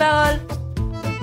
parole 0.00 0.40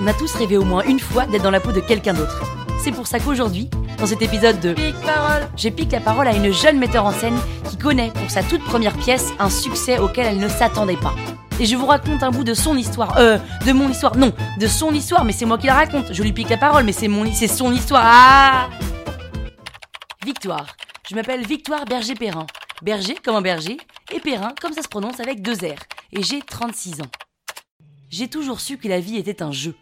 On 0.00 0.06
a 0.06 0.14
tous 0.14 0.32
rêvé 0.34 0.56
au 0.56 0.64
moins 0.64 0.84
une 0.84 1.00
fois 1.00 1.26
d'être 1.26 1.42
dans 1.42 1.50
la 1.50 1.58
peau 1.58 1.72
de 1.72 1.80
quelqu'un 1.80 2.14
d'autre. 2.14 2.40
C'est 2.80 2.92
pour 2.92 3.08
ça 3.08 3.18
qu'aujourd'hui, 3.18 3.68
dans 3.98 4.06
cet 4.06 4.22
épisode 4.22 4.60
de 4.60 4.72
Pique 4.72 5.00
parole, 5.04 5.48
je 5.56 5.68
pique 5.68 5.90
la 5.90 5.98
parole 5.98 6.28
à 6.28 6.32
une 6.32 6.52
jeune 6.52 6.78
metteur 6.78 7.04
en 7.04 7.10
scène 7.10 7.36
qui 7.68 7.76
connaît 7.76 8.12
pour 8.14 8.30
sa 8.30 8.44
toute 8.44 8.62
première 8.62 8.96
pièce 8.96 9.32
un 9.40 9.50
succès 9.50 9.98
auquel 9.98 10.26
elle 10.26 10.38
ne 10.38 10.48
s'attendait 10.48 10.96
pas. 10.96 11.12
Et 11.58 11.66
je 11.66 11.74
vous 11.74 11.86
raconte 11.86 12.22
un 12.22 12.30
bout 12.30 12.44
de 12.44 12.54
son 12.54 12.76
histoire. 12.76 13.18
Euh, 13.18 13.38
de 13.66 13.72
mon 13.72 13.88
histoire. 13.88 14.16
Non, 14.16 14.32
de 14.60 14.66
son 14.68 14.94
histoire, 14.94 15.24
mais 15.24 15.32
c'est 15.32 15.44
moi 15.44 15.58
qui 15.58 15.66
la 15.66 15.74
raconte. 15.74 16.12
Je 16.12 16.22
lui 16.22 16.32
pique 16.32 16.50
la 16.50 16.56
parole, 16.56 16.84
mais 16.84 16.92
c'est 16.92 17.08
mon, 17.08 17.30
c'est 17.32 17.48
son 17.48 17.72
histoire. 17.72 18.04
Ah 18.06 18.68
Victoire. 20.24 20.66
Je 21.10 21.16
m'appelle 21.16 21.44
Victoire 21.44 21.84
Berger-Perrin. 21.84 22.46
Berger 22.82 23.16
comme 23.24 23.34
un 23.34 23.42
berger, 23.42 23.76
et 24.14 24.20
Perrin 24.20 24.52
comme 24.62 24.72
ça 24.72 24.82
se 24.82 24.88
prononce 24.88 25.18
avec 25.18 25.42
deux 25.42 25.56
R. 25.56 25.80
Et 26.12 26.22
j'ai 26.22 26.40
36 26.40 27.00
ans. 27.00 27.10
J'ai 28.10 28.28
toujours 28.28 28.60
su 28.60 28.78
que 28.78 28.88
la 28.88 29.00
vie 29.00 29.16
était 29.16 29.42
un 29.42 29.52
jeu. 29.52 29.74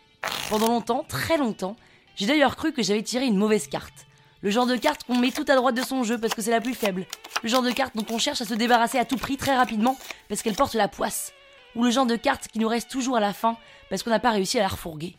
Pendant 0.51 0.67
longtemps, 0.67 1.05
très 1.09 1.37
longtemps, 1.37 1.77
j'ai 2.17 2.27
d'ailleurs 2.27 2.57
cru 2.57 2.73
que 2.73 2.83
j'avais 2.83 3.03
tiré 3.03 3.27
une 3.27 3.37
mauvaise 3.37 3.69
carte. 3.69 4.07
Le 4.41 4.51
genre 4.51 4.67
de 4.67 4.77
carte 4.77 5.05
qu'on 5.05 5.17
met 5.17 5.31
tout 5.31 5.45
à 5.49 5.55
droite 5.55 5.77
de 5.77 5.83
son 5.83 6.03
jeu 6.03 6.19
parce 6.19 6.35
que 6.35 6.43
c'est 6.43 6.51
la 6.51 6.61
plus 6.61 6.75
faible. 6.75 7.07
Le 7.43 7.49
genre 7.49 7.63
de 7.63 7.71
carte 7.71 7.97
dont 7.97 8.07
on 8.11 8.19
cherche 8.19 8.41
à 8.41 8.45
se 8.45 8.55
débarrasser 8.55 8.99
à 8.99 9.05
tout 9.05 9.17
prix 9.17 9.37
très 9.37 9.57
rapidement 9.57 9.97
parce 10.29 10.43
qu'elle 10.43 10.57
porte 10.57 10.75
la 10.75 10.89
poisse. 10.89 11.33
Ou 11.77 11.85
le 11.85 11.91
genre 11.91 12.07
de 12.07 12.17
carte 12.17 12.49
qui 12.49 12.59
nous 12.59 12.69
reste 12.69 12.91
toujours 12.91 13.17
à 13.17 13.21
la 13.21 13.33
fin 13.33 13.57
parce 13.91 14.03
qu'on 14.03 14.11
n'a 14.11 14.19
pas 14.19 14.31
réussi 14.31 14.59
à 14.59 14.63
la 14.63 14.69
refourguer. 14.69 15.17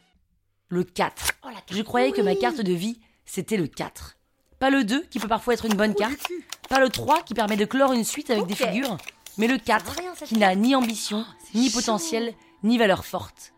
Le 0.70 0.84
4. 0.84 1.32
Je 1.72 1.82
croyais 1.82 2.12
que 2.12 2.22
ma 2.22 2.36
carte 2.36 2.60
de 2.60 2.74
vie, 2.74 3.00
c'était 3.26 3.58
le 3.58 3.68
4. 3.68 4.18
Pas 4.60 4.70
le 4.70 4.84
2 4.84 5.04
qui 5.04 5.20
peut 5.20 5.30
parfois 5.30 5.54
être 5.54 5.66
une 5.66 5.76
bonne 5.76 5.96
carte. 5.96 6.28
Pas 6.68 6.80
le 6.80 6.90
3 6.90 7.24
qui 7.24 7.34
permet 7.34 7.56
de 7.56 7.66
clore 7.66 7.94
une 7.94 8.04
suite 8.04 8.30
avec 8.32 8.48
des 8.48 8.56
figures. 8.56 8.98
Mais 9.38 9.48
le 9.48 9.58
4 9.58 9.96
qui 10.26 10.38
n'a 10.38 10.56
ni 10.56 10.76
ambition, 10.76 11.26
ni 11.54 11.70
potentiel, 11.70 12.34
ni 12.68 12.78
valeur 12.78 13.06
forte. 13.06 13.54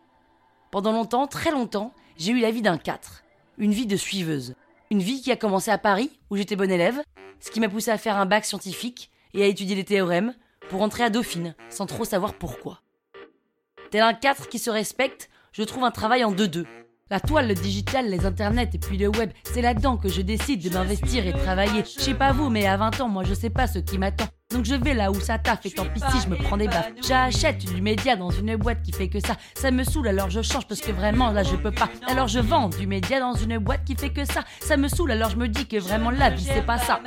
Pendant 0.72 0.92
longtemps, 0.92 1.28
très 1.28 1.52
longtemps, 1.52 1.94
j'ai 2.18 2.32
eu 2.32 2.40
la 2.40 2.52
vie 2.52 2.62
d'un 2.62 2.78
4. 2.78 3.24
Une 3.58 3.74
vie 3.74 3.88
de 3.88 3.98
suiveuse. 3.98 4.56
Une 4.92 5.02
vie 5.02 5.22
qui 5.22 5.32
a 5.32 5.36
commencé 5.36 5.72
à 5.72 5.78
Paris, 5.78 6.20
où 6.30 6.38
j'étais 6.38 6.56
bonne 6.56 6.72
élève, 6.72 7.02
ce 7.40 7.52
qui 7.52 7.60
m'a 7.60 7.70
poussé 7.70 7.92
à 7.92 7.98
faire 7.98 8.18
un 8.18 8.26
bac 8.26 8.46
scientifique 8.46 9.12
et 9.34 9.44
à 9.44 9.48
étudier 9.48 9.76
les 9.76 9.84
théorèmes 9.84 10.34
pour 10.70 10.82
entrer 10.82 11.04
à 11.04 11.10
Dauphine, 11.10 11.56
sans 11.70 11.86
trop 11.86 12.06
savoir 12.06 12.36
pourquoi. 12.36 12.82
Tel 13.92 14.02
un 14.02 14.14
4 14.14 14.48
qui 14.48 14.60
se 14.60 14.70
respecte, 14.70 15.30
je 15.52 15.64
trouve 15.64 15.84
un 15.84 15.92
travail 15.92 16.24
en 16.24 16.32
2-2. 16.32 16.66
La 17.10 17.20
toile, 17.20 17.48
le 17.48 17.56
digital, 17.56 18.08
les 18.08 18.28
internets 18.28 18.70
et 18.74 18.78
puis 18.78 19.00
le 19.00 19.08
web, 19.08 19.32
c'est 19.44 19.64
là-dedans 19.64 19.98
que 19.98 20.10
je 20.10 20.22
décide 20.22 20.64
de 20.64 20.70
m'investir 20.70 21.26
et 21.26 21.34
de 21.34 21.40
travailler. 21.40 21.84
Je 21.84 22.00
sais 22.00 22.14
pas 22.14 22.32
vous, 22.32 22.50
mais 22.50 22.68
à 22.68 22.78
20 22.78 23.02
ans, 23.02 23.10
moi 23.10 23.24
je 23.24 23.34
sais 23.34 23.50
pas 23.50 23.66
ce 23.66 23.80
qui 23.80 23.98
m'attend. 23.98 24.28
Donc 24.60 24.66
je 24.66 24.76
vais 24.76 24.94
là 24.94 25.10
où 25.10 25.18
ça 25.22 25.40
taffe 25.40 25.66
et 25.68 25.72
tant 25.72 25.86
pis 25.86 26.02
si 26.12 26.20
je 26.20 26.28
me 26.28 26.36
prends 26.36 26.58
des 26.58 26.68
baffes. 26.68 26.92
J'achète 27.02 27.60
du 27.60 27.82
média 27.82 28.18
dans 28.18 28.30
une 28.30 28.58
boîte 28.58 28.82
qui 28.82 28.92
fait 28.92 29.08
que 29.08 29.22
ça. 29.22 29.38
Ça 29.56 29.72
me 29.72 29.86
saoule 29.86 30.10
alors 30.10 30.30
je 30.30 30.42
change 30.42 30.68
parce 30.68 30.82
que 30.82 30.92
vraiment 30.92 31.32
là 31.32 31.44
je 31.44 31.56
peux 31.56 31.72
pas. 31.72 31.88
Alors 32.08 32.28
je 32.28 32.40
vends 32.40 32.68
du 32.68 32.86
média 32.86 33.22
dans 33.22 33.36
une 33.36 33.58
boîte 33.58 33.86
qui 33.86 33.96
fait 33.96 34.10
que 34.10 34.26
ça. 34.26 34.44
Ça 34.60 34.76
me 34.76 34.90
saoule 34.90 35.12
alors 35.12 35.30
je 35.30 35.38
me 35.38 35.48
dis 35.48 35.66
que 35.66 35.78
vraiment 35.78 36.12
la 36.12 36.30
vie 36.30 36.44
c'est 36.44 36.66
pas 36.66 36.78
ça. 36.78 37.00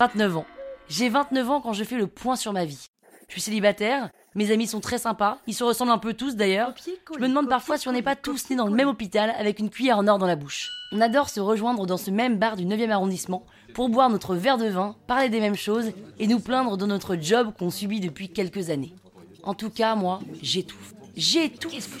29 0.00 0.38
ans. 0.38 0.46
J'ai 0.88 1.08
29 1.08 1.48
ans 1.48 1.60
quand 1.60 1.72
je 1.72 1.84
fais 1.84 1.98
le 1.98 2.08
point 2.08 2.34
sur 2.34 2.52
ma 2.52 2.64
vie. 2.64 2.88
Je 3.28 3.34
suis 3.34 3.40
célibataire, 3.40 4.10
mes 4.34 4.50
amis 4.50 4.66
sont 4.66 4.80
très 4.80 4.98
sympas, 4.98 5.38
ils 5.46 5.54
se 5.54 5.62
ressemblent 5.62 5.92
un 5.92 5.98
peu 5.98 6.14
tous 6.14 6.34
d'ailleurs. 6.34 6.74
Je 7.14 7.20
me 7.20 7.28
demande 7.28 7.48
parfois 7.48 7.78
si 7.78 7.86
on 7.86 7.92
n'est 7.92 8.02
pas 8.02 8.16
tous 8.16 8.50
nés 8.50 8.56
dans 8.56 8.66
le 8.66 8.74
même 8.74 8.88
hôpital 8.88 9.32
avec 9.38 9.60
une 9.60 9.70
cuillère 9.70 9.98
en 9.98 10.08
or 10.08 10.18
dans 10.18 10.26
la 10.26 10.34
bouche. 10.34 10.68
On 10.96 11.00
adore 11.00 11.28
se 11.28 11.40
rejoindre 11.40 11.86
dans 11.86 11.96
ce 11.96 12.12
même 12.12 12.38
bar 12.38 12.54
du 12.54 12.66
9e 12.66 12.88
arrondissement 12.90 13.44
pour 13.74 13.88
boire 13.88 14.10
notre 14.10 14.36
verre 14.36 14.58
de 14.58 14.68
vin, 14.68 14.94
parler 15.08 15.28
des 15.28 15.40
mêmes 15.40 15.56
choses 15.56 15.90
et 16.20 16.28
nous 16.28 16.38
plaindre 16.38 16.76
de 16.76 16.86
notre 16.86 17.16
job 17.16 17.52
qu'on 17.58 17.70
subit 17.70 17.98
depuis 17.98 18.28
quelques 18.28 18.70
années. 18.70 18.94
En 19.42 19.54
tout 19.54 19.70
cas, 19.70 19.96
moi, 19.96 20.20
j'étouffe. 20.40 20.94
J'étouffe. 21.16 21.98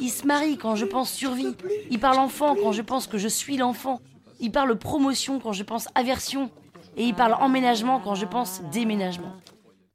Il 0.00 0.10
se 0.10 0.26
marie 0.26 0.56
quand 0.56 0.74
je 0.74 0.84
pense 0.84 1.12
survie. 1.12 1.54
Il 1.88 2.00
parle 2.00 2.18
enfant 2.18 2.56
quand 2.60 2.72
je 2.72 2.82
pense 2.82 3.06
que 3.06 3.16
je 3.16 3.28
suis 3.28 3.56
l'enfant. 3.56 4.00
Il 4.40 4.50
parle 4.50 4.76
promotion 4.76 5.38
quand 5.38 5.52
je 5.52 5.62
pense 5.62 5.86
aversion. 5.94 6.50
Et 6.96 7.04
il 7.04 7.14
parle 7.14 7.34
emménagement 7.34 8.00
quand 8.00 8.16
je 8.16 8.26
pense 8.26 8.60
déménagement. 8.72 9.36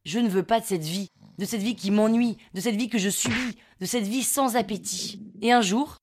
Je 0.06 0.20
ne 0.20 0.30
veux 0.30 0.44
pas 0.44 0.62
de 0.62 0.66
cette 0.66 0.86
vie, 0.86 1.10
de 1.38 1.44
cette 1.44 1.62
vie 1.62 1.76
qui 1.76 1.92
m'ennuie, 1.92 2.38
de 2.54 2.62
cette 2.62 2.78
vie 2.78 2.88
que 2.88 2.98
je 2.98 3.10
subis, 3.10 3.58
de 3.82 3.86
cette 3.86 4.08
vie 4.08 4.24
sans 4.24 4.56
appétit. 4.56 5.20
Et 5.42 5.52
un 5.52 5.62
jour, 5.62 5.98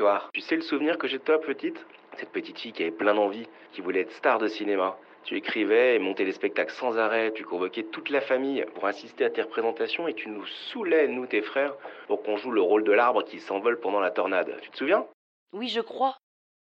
Victoire, 0.00 0.30
tu 0.32 0.40
sais 0.40 0.56
le 0.56 0.62
souvenir 0.62 0.96
que 0.96 1.06
j'ai 1.06 1.18
de 1.18 1.22
toi 1.22 1.38
petite 1.38 1.76
Cette 2.16 2.30
petite 2.30 2.58
fille 2.58 2.72
qui 2.72 2.80
avait 2.80 2.90
plein 2.90 3.12
d'envie, 3.12 3.46
qui 3.74 3.82
voulait 3.82 4.00
être 4.00 4.12
star 4.12 4.38
de 4.38 4.48
cinéma. 4.48 4.96
Tu 5.24 5.36
écrivais 5.36 5.94
et 5.94 5.98
montais 5.98 6.24
les 6.24 6.32
spectacles 6.32 6.72
sans 6.72 6.96
arrêt, 6.96 7.32
tu 7.34 7.44
convoquais 7.44 7.82
toute 7.82 8.08
la 8.08 8.22
famille 8.22 8.64
pour 8.74 8.86
assister 8.86 9.26
à 9.26 9.28
tes 9.28 9.42
représentations 9.42 10.08
et 10.08 10.14
tu 10.14 10.30
nous 10.30 10.46
saoulais, 10.72 11.06
nous 11.06 11.26
tes 11.26 11.42
frères, 11.42 11.74
pour 12.06 12.22
qu'on 12.22 12.38
joue 12.38 12.50
le 12.50 12.62
rôle 12.62 12.82
de 12.82 12.92
l'arbre 12.92 13.24
qui 13.24 13.40
s'envole 13.40 13.78
pendant 13.78 14.00
la 14.00 14.10
tornade. 14.10 14.50
Tu 14.62 14.70
te 14.70 14.78
souviens? 14.78 15.04
Oui, 15.52 15.68
je 15.68 15.82
crois. 15.82 16.16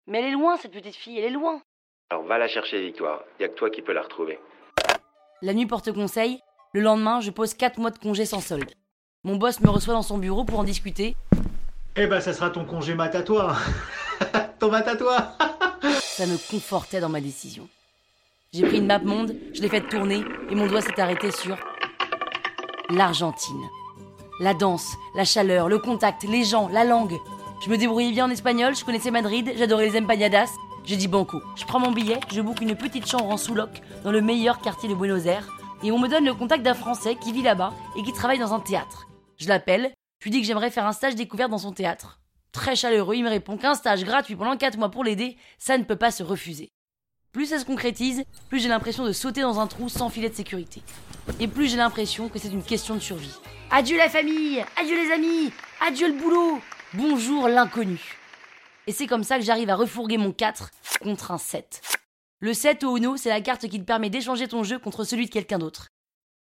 Mais 0.09 0.19
elle 0.19 0.31
est 0.31 0.33
loin, 0.33 0.57
cette 0.57 0.73
petite 0.73 0.97
fille, 0.97 1.21
elle 1.21 1.27
est 1.27 1.31
loin. 1.31 1.63
Alors 2.11 2.25
va 2.25 2.39
la 2.39 2.49
chercher 2.49 2.81
Victoire, 2.81 3.23
y 3.39 3.45
a 3.45 3.49
que 3.49 3.55
toi 3.55 3.71
qui 3.71 3.83
peux 3.83 3.93
la 3.93 4.03
retrouver. 4.03 4.41
La 5.43 5.55
nuit 5.55 5.67
porte 5.67 5.93
conseil. 5.93 6.41
Le 6.73 6.81
lendemain, 6.81 7.21
je 7.21 7.31
pose 7.31 7.55
4 7.55 7.79
mois 7.79 7.93
de 7.93 7.99
congé 7.99 8.25
sans 8.25 8.41
solde. 8.41 8.73
Mon 9.23 9.37
boss 9.37 9.61
me 9.61 9.71
reçoit 9.71 9.95
dans 9.95 10.03
son 10.03 10.19
bureau 10.19 10.45
pour 10.45 10.59
en 10.59 10.65
discuter. 10.65 11.15
Eh 11.97 12.07
ben, 12.07 12.21
ça 12.21 12.33
sera 12.33 12.51
ton 12.51 12.65
congé 12.65 12.95
mat 12.95 13.15
à 13.15 13.23
toi. 13.23 13.57
ton 14.59 14.71
mat 14.71 14.87
à 14.87 14.97
toi. 14.97 15.33
Ça 16.01 16.27
me 16.27 16.37
confortait 16.51 17.01
dans 17.01 17.09
ma 17.09 17.21
décision. 17.21 17.69
J'ai 18.53 18.67
pris 18.67 18.79
une 18.79 18.87
map 18.87 18.99
monde, 18.99 19.35
je 19.55 19.61
l'ai 19.61 19.69
faite 19.69 19.89
tourner 19.89 20.25
et 20.51 20.55
mon 20.55 20.67
doigt 20.67 20.81
s'est 20.81 21.01
arrêté 21.01 21.31
sur 21.31 21.57
l'Argentine. 22.91 23.63
La 24.41 24.55
danse, 24.55 24.95
la 25.15 25.25
chaleur, 25.25 25.69
le 25.69 25.79
contact, 25.79 26.25
les 26.25 26.45
gens, 26.45 26.69
la 26.69 26.85
langue. 26.85 27.17
Je 27.65 27.71
me 27.71 27.77
débrouillais 27.77 28.13
bien 28.13 28.27
en 28.27 28.31
espagnol, 28.31 28.75
je 28.75 28.85
connaissais 28.85 29.11
Madrid, 29.11 29.53
j'adorais 29.57 29.91
les 29.91 30.01
empanadas. 30.01 30.51
J'ai 30.85 30.97
dit 30.97 31.09
banco. 31.09 31.43
Je 31.57 31.65
prends 31.67 31.81
mon 31.81 31.93
billet, 31.93 32.19
je 32.33 32.41
book 32.41 32.61
une 32.61 32.75
petite 32.75 33.07
chambre 33.07 33.27
en 33.29 33.37
sous-loc 33.37 33.83
dans 34.05 34.13
le 34.13 34.23
meilleur 34.23 34.61
quartier 34.61 34.89
de 34.89 34.95
Buenos 34.95 35.27
Aires 35.27 35.47
et 35.83 35.93
on 35.93 35.99
me 35.99 36.09
donne 36.09 36.25
le 36.25 36.35
contact 36.35 36.63
d'un 36.63 36.75
Français 36.75 37.17
qui 37.17 37.33
vit 37.33 37.43
là-bas 37.43 37.73
et 37.97 38.03
qui 38.03 38.13
travaille 38.13 38.39
dans 38.39 38.55
un 38.55 38.61
théâtre. 38.61 39.07
Je 39.37 39.49
l'appelle, 39.49 39.93
je 40.21 40.25
lui 40.25 40.31
dis 40.33 40.41
que 40.41 40.47
j'aimerais 40.47 40.71
faire 40.71 40.87
un 40.87 40.93
stage 40.93 41.15
découverte 41.15 41.51
dans 41.51 41.59
son 41.59 41.73
théâtre. 41.73 42.21
Très 42.53 42.75
chaleureux, 42.75 43.15
il 43.15 43.23
me 43.23 43.29
répond 43.29 43.57
qu'un 43.57 43.75
stage 43.75 44.05
gratuit 44.05 44.35
pendant 44.35 44.57
4 44.57 44.77
mois 44.77 44.91
pour 44.91 45.05
l'aider, 45.05 45.37
ça 45.59 45.79
ne 45.79 45.85
peut 45.85 45.97
pas 45.97 46.11
se 46.11 46.23
refuser. 46.23 46.71
Plus 47.31 47.47
ça 47.47 47.59
se 47.59 47.65
concrétise, 47.65 48.25
plus 48.49 48.59
j'ai 48.59 48.69
l'impression 48.69 49.05
de 49.05 49.13
sauter 49.13 49.43
dans 49.43 49.61
un 49.61 49.67
trou 49.67 49.89
sans 49.89 50.09
filet 50.09 50.31
de 50.31 50.35
sécurité. 50.35 50.83
Et 51.39 51.47
plus 51.47 51.71
j'ai 51.71 51.77
l'impression 51.77 52.29
que 52.29 52.39
c'est 52.39 52.49
une 52.49 52.65
question 52.65 52.95
de 52.95 53.01
survie. 53.01 53.35
Adieu 53.71 53.97
la 53.97 54.09
famille, 54.09 54.65
adieu 54.77 54.97
les 54.97 55.13
amis, 55.13 55.53
adieu 55.87 56.09
le 56.09 56.19
boulot, 56.19 56.61
bonjour 56.95 57.49
l'inconnu. 57.49 58.17
Et 58.87 58.93
c'est 58.93 59.07
comme 59.07 59.25
ça 59.25 59.39
que 59.39 59.45
j'arrive 59.45 59.71
à 59.71 59.77
refourguer 59.77 60.17
mon 60.17 60.33
4 60.33 60.71
contre 61.01 61.31
un 61.31 61.39
7. 61.39 61.83
Le 62.41 62.55
7 62.55 62.83
au 62.85 62.97
Uno, 62.97 63.17
c'est 63.17 63.29
la 63.29 63.43
carte 63.43 63.69
qui 63.69 63.79
te 63.79 63.85
permet 63.85 64.11
d'échanger 64.11 64.49
ton 64.49 64.65
jeu 64.65 64.79
contre 64.79 65.05
celui 65.05 65.27
de 65.27 65.31
quelqu'un 65.31 65.59
d'autre. 65.59 65.89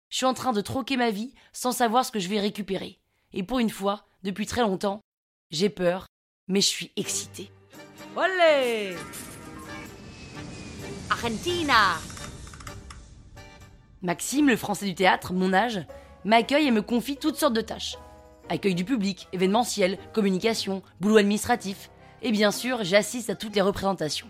Je 0.09 0.18
suis 0.18 0.25
en 0.25 0.33
train 0.33 0.53
de 0.53 0.62
troquer 0.62 0.95
ma 0.95 1.12
vie 1.12 1.33
sans 1.51 1.73
savoir 1.73 2.06
ce 2.06 2.12
que 2.12 2.19
je 2.19 2.30
vais 2.30 2.39
récupérer. 2.39 3.00
Et 3.33 3.44
pour 3.44 3.59
une 3.59 3.69
fois, 3.69 4.06
depuis 4.24 4.45
très 4.45 4.62
longtemps, 4.62 5.01
j'ai 5.51 5.69
peur, 5.69 6.07
mais 6.47 6.62
je 6.62 6.68
suis 6.68 6.91
excitée. 6.95 7.51
Olé 8.15 8.95
Argentina 11.09 11.97
Maxime, 14.01 14.47
le 14.47 14.56
français 14.56 14.85
du 14.85 14.95
théâtre, 14.95 15.33
mon 15.33 15.53
âge, 15.53 15.85
m'accueille 16.24 16.68
et 16.68 16.71
me 16.71 16.81
confie 16.81 17.18
toutes 17.18 17.35
sortes 17.35 17.53
de 17.53 17.62
tâches. 17.62 17.97
Accueil 18.50 18.75
du 18.75 18.85
public, 18.85 19.27
événementiel, 19.33 19.97
communication, 20.13 20.81
boulot 21.01 21.18
administratif. 21.18 21.89
Et 22.21 22.31
bien 22.31 22.51
sûr, 22.51 22.83
j'assiste 22.83 23.30
à 23.30 23.35
toutes 23.35 23.56
les 23.56 23.62
représentations. 23.62 24.27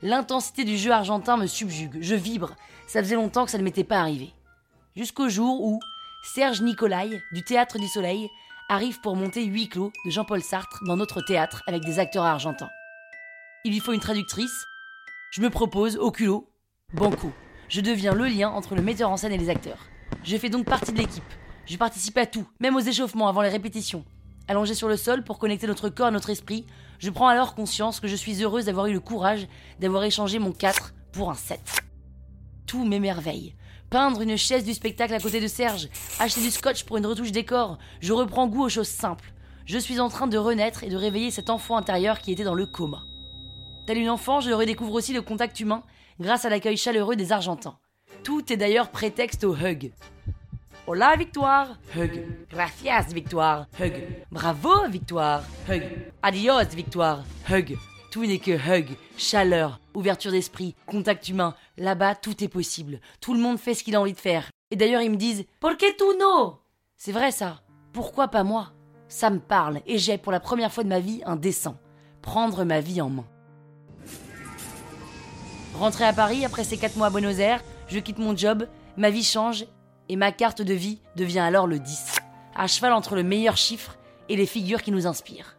L'intensité 0.00 0.64
du 0.64 0.76
jeu 0.76 0.92
argentin 0.92 1.36
me 1.36 1.46
subjugue, 1.46 1.98
je 2.00 2.14
vibre, 2.14 2.54
ça 2.86 3.02
faisait 3.02 3.16
longtemps 3.16 3.44
que 3.44 3.50
ça 3.50 3.58
ne 3.58 3.64
m'était 3.64 3.82
pas 3.82 3.98
arrivé. 3.98 4.32
Jusqu'au 4.94 5.28
jour 5.28 5.64
où 5.64 5.80
Serge 6.22 6.60
Nicolai, 6.62 7.22
du 7.32 7.42
Théâtre 7.42 7.78
du 7.78 7.86
Soleil, 7.86 8.28
arrive 8.68 9.00
pour 9.00 9.16
monter 9.16 9.44
Huit 9.44 9.68
clos 9.68 9.92
de 10.04 10.10
Jean-Paul 10.10 10.42
Sartre 10.42 10.80
dans 10.84 10.96
notre 10.96 11.22
théâtre 11.22 11.62
avec 11.66 11.84
des 11.84 11.98
acteurs 11.98 12.24
argentins. 12.24 12.68
Il 13.64 13.72
lui 13.72 13.80
faut 13.80 13.92
une 13.92 14.00
traductrice. 14.00 14.64
Je 15.30 15.40
me 15.40 15.48
propose, 15.48 15.96
au 15.96 16.10
culot, 16.10 16.50
banco. 16.92 17.32
Je 17.68 17.80
deviens 17.80 18.14
le 18.14 18.26
lien 18.26 18.50
entre 18.50 18.74
le 18.74 18.82
metteur 18.82 19.10
en 19.10 19.16
scène 19.16 19.32
et 19.32 19.38
les 19.38 19.48
acteurs. 19.48 19.86
Je 20.24 20.36
fais 20.36 20.50
donc 20.50 20.66
partie 20.66 20.92
de 20.92 20.98
l'équipe. 20.98 21.22
Je 21.66 21.76
participe 21.76 22.18
à 22.18 22.26
tout, 22.26 22.46
même 22.60 22.76
aux 22.76 22.80
échauffements 22.80 23.28
avant 23.28 23.42
les 23.42 23.48
répétitions. 23.48 24.04
Allongé 24.48 24.74
sur 24.74 24.88
le 24.88 24.96
sol 24.96 25.22
pour 25.22 25.38
connecter 25.38 25.66
notre 25.66 25.88
corps 25.88 26.06
à 26.08 26.10
notre 26.10 26.30
esprit, 26.30 26.66
je 26.98 27.10
prends 27.10 27.28
alors 27.28 27.54
conscience 27.54 28.00
que 28.00 28.08
je 28.08 28.16
suis 28.16 28.42
heureuse 28.42 28.64
d'avoir 28.64 28.86
eu 28.86 28.92
le 28.92 29.00
courage 29.00 29.46
d'avoir 29.78 30.02
échangé 30.02 30.38
mon 30.38 30.52
4 30.52 30.94
pour 31.12 31.30
un 31.30 31.34
7. 31.34 31.60
Tout 32.66 32.84
m'émerveille. 32.84 33.54
Peindre 33.90 34.20
une 34.20 34.36
chaise 34.36 34.64
du 34.64 34.74
spectacle 34.74 35.14
à 35.14 35.18
côté 35.18 35.40
de 35.40 35.46
Serge, 35.46 35.88
acheter 36.18 36.42
du 36.42 36.50
scotch 36.50 36.84
pour 36.84 36.98
une 36.98 37.06
retouche 37.06 37.32
décor, 37.32 37.78
je 38.00 38.12
reprends 38.12 38.46
goût 38.46 38.64
aux 38.64 38.68
choses 38.68 38.88
simples. 38.88 39.32
Je 39.64 39.78
suis 39.78 39.98
en 39.98 40.10
train 40.10 40.26
de 40.26 40.36
renaître 40.36 40.84
et 40.84 40.90
de 40.90 40.96
réveiller 40.96 41.30
cet 41.30 41.48
enfant 41.48 41.78
intérieur 41.78 42.18
qui 42.18 42.32
était 42.32 42.44
dans 42.44 42.54
le 42.54 42.66
coma. 42.66 43.02
Tel 43.86 43.96
une 43.96 44.10
enfant, 44.10 44.40
je 44.40 44.50
redécouvre 44.50 44.92
aussi 44.92 45.14
le 45.14 45.22
contact 45.22 45.58
humain 45.60 45.82
grâce 46.20 46.44
à 46.44 46.50
l'accueil 46.50 46.76
chaleureux 46.76 47.16
des 47.16 47.32
Argentins. 47.32 47.78
Tout 48.24 48.52
est 48.52 48.58
d'ailleurs 48.58 48.90
prétexte 48.90 49.44
au 49.44 49.56
hug. 49.56 49.90
Hola 50.86 51.16
Victoire, 51.16 51.78
hug. 51.96 52.26
Gracias 52.50 53.06
Victoire, 53.14 53.68
hug. 53.80 54.04
Bravo 54.30 54.86
Victoire, 54.90 55.44
hug. 55.70 55.82
Adios 56.22 56.74
Victoire, 56.74 57.24
hug. 57.50 57.78
Tout 58.10 58.24
n'est 58.24 58.38
que 58.38 58.52
hug, 58.52 58.96
chaleur, 59.18 59.80
ouverture 59.94 60.32
d'esprit, 60.32 60.74
contact 60.86 61.28
humain. 61.28 61.54
Là-bas, 61.76 62.14
tout 62.14 62.42
est 62.42 62.48
possible. 62.48 63.00
Tout 63.20 63.34
le 63.34 63.40
monde 63.40 63.58
fait 63.58 63.74
ce 63.74 63.84
qu'il 63.84 63.96
a 63.96 64.00
envie 64.00 64.14
de 64.14 64.18
faire. 64.18 64.50
Et 64.70 64.76
d'ailleurs, 64.76 65.02
ils 65.02 65.10
me 65.10 65.16
disent 65.16 65.44
Por 65.60 65.76
qué 65.76 65.94
tú 65.94 66.04
no? 66.18 66.58
C'est 66.96 67.12
vrai 67.12 67.30
ça. 67.30 67.60
Pourquoi 67.92 68.28
pas 68.28 68.44
moi? 68.44 68.72
Ça 69.08 69.28
me 69.30 69.40
parle 69.40 69.80
et 69.86 69.98
j'ai 69.98 70.18
pour 70.18 70.32
la 70.32 70.40
première 70.40 70.72
fois 70.72 70.84
de 70.84 70.88
ma 70.88 71.00
vie 71.00 71.22
un 71.26 71.36
dessin. 71.36 71.78
Prendre 72.22 72.64
ma 72.64 72.80
vie 72.80 73.00
en 73.00 73.10
main. 73.10 73.26
Rentré 75.74 76.04
à 76.04 76.12
Paris 76.12 76.44
après 76.44 76.64
ces 76.64 76.76
4 76.76 76.96
mois 76.96 77.06
à 77.06 77.10
Buenos 77.10 77.38
Aires, 77.38 77.62
je 77.88 77.98
quitte 77.98 78.18
mon 78.18 78.36
job, 78.36 78.66
ma 78.96 79.10
vie 79.10 79.22
change 79.22 79.66
et 80.08 80.16
ma 80.16 80.32
carte 80.32 80.60
de 80.60 80.74
vie 80.74 80.98
devient 81.16 81.38
alors 81.38 81.66
le 81.66 81.78
10, 81.78 82.16
à 82.54 82.66
cheval 82.66 82.92
entre 82.92 83.14
le 83.14 83.22
meilleur 83.22 83.56
chiffre 83.56 83.96
et 84.28 84.36
les 84.36 84.46
figures 84.46 84.82
qui 84.82 84.92
nous 84.92 85.06
inspirent. 85.06 85.56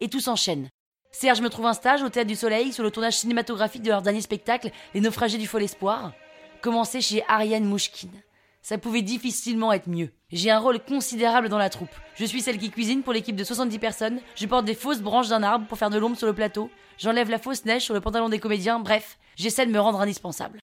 Et 0.00 0.08
tout 0.08 0.20
s'enchaîne. 0.20 0.68
Serge 1.10 1.40
me 1.40 1.48
trouve 1.48 1.66
un 1.66 1.72
stage 1.72 2.02
au 2.02 2.08
Théâtre 2.08 2.28
du 2.28 2.36
Soleil 2.36 2.72
sur 2.72 2.84
le 2.84 2.90
tournage 2.90 3.16
cinématographique 3.16 3.82
de 3.82 3.88
leur 3.88 4.02
dernier 4.02 4.20
spectacle, 4.20 4.70
Les 4.94 5.00
Naufragés 5.00 5.38
du 5.38 5.46
Fol 5.46 5.62
Espoir, 5.62 6.12
commencé 6.60 7.00
chez 7.00 7.24
Ariane 7.28 7.64
Mouchkine. 7.64 8.22
Ça 8.60 8.76
pouvait 8.76 9.02
difficilement 9.02 9.72
être 9.72 9.88
mieux. 9.88 10.10
J'ai 10.30 10.50
un 10.50 10.58
rôle 10.58 10.80
considérable 10.84 11.48
dans 11.48 11.58
la 11.58 11.70
troupe. 11.70 11.94
Je 12.14 12.24
suis 12.24 12.42
celle 12.42 12.58
qui 12.58 12.70
cuisine 12.70 13.02
pour 13.02 13.14
l'équipe 13.14 13.36
de 13.36 13.44
70 13.44 13.78
personnes, 13.78 14.20
je 14.34 14.46
porte 14.46 14.66
des 14.66 14.74
fausses 14.74 15.00
branches 15.00 15.28
d'un 15.28 15.42
arbre 15.42 15.66
pour 15.66 15.78
faire 15.78 15.90
de 15.90 15.98
l'ombre 15.98 16.18
sur 16.18 16.26
le 16.26 16.34
plateau, 16.34 16.70
j'enlève 16.98 17.30
la 17.30 17.38
fausse 17.38 17.64
neige 17.64 17.82
sur 17.82 17.94
le 17.94 18.00
pantalon 18.00 18.28
des 18.28 18.38
comédiens, 18.38 18.78
bref, 18.78 19.18
j'essaie 19.36 19.64
de 19.64 19.72
me 19.72 19.80
rendre 19.80 20.00
indispensable. 20.00 20.58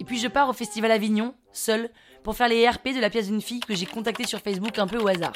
Et 0.00 0.04
puis 0.04 0.18
je 0.18 0.28
pars 0.28 0.48
au 0.48 0.54
Festival 0.54 0.90
Avignon, 0.90 1.34
seule, 1.52 1.90
pour 2.24 2.34
faire 2.34 2.48
les 2.48 2.66
RP 2.66 2.94
de 2.94 3.00
la 3.00 3.10
pièce 3.10 3.26
d'une 3.26 3.42
fille 3.42 3.60
que 3.60 3.74
j'ai 3.74 3.86
contactée 3.86 4.26
sur 4.26 4.40
Facebook 4.40 4.78
un 4.78 4.86
peu 4.86 4.98
au 4.98 5.08
hasard. 5.08 5.34